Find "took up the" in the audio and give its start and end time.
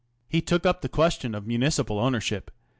0.41-0.89